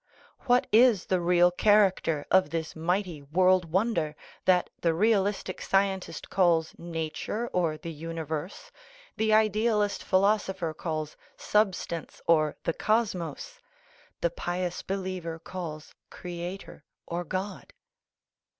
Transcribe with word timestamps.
What 0.47 0.65
is 0.71 1.05
the 1.05 1.21
real 1.21 1.51
character 1.51 2.25
of 2.31 2.49
this 2.49 2.75
mighty 2.75 3.21
world 3.21 3.65
wonder 3.71 4.15
that 4.45 4.71
the 4.79 4.95
realistic 4.95 5.61
scientist 5.61 6.27
calls 6.27 6.73
Nature 6.79 7.47
or 7.53 7.77
the 7.77 7.91
Universe, 7.91 8.71
the 9.15 9.31
idealist 9.31 10.01
philosopher 10.03 10.73
calls 10.73 11.15
Substance 11.37 12.19
or 12.25 12.55
the 12.63 12.73
Cosmos, 12.73 13.59
the 14.21 14.31
pious 14.31 14.81
believer 14.81 15.37
calls 15.37 15.93
Creator 16.09 16.83
or 17.05 17.23
God? 17.23 17.71